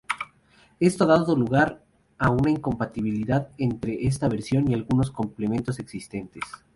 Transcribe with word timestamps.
Esto 0.79 1.03
ha 1.03 1.07
dado 1.19 1.35
lugar 1.35 1.83
a 2.17 2.31
una 2.31 2.49
incompatibilidad 2.49 3.51
entre 3.59 4.07
esta 4.07 4.27
versión 4.27 4.67
y 4.67 4.73
algunos 4.73 5.11
complementos 5.11 5.77
existentes. 5.77 6.41